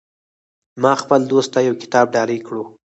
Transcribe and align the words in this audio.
ما 0.81 0.93
خپل 1.01 1.21
دوست 1.31 1.49
ته 1.53 1.59
یو 1.67 1.75
کتاب 1.83 2.05
ډالۍ 2.13 2.39
کړو 2.47 2.63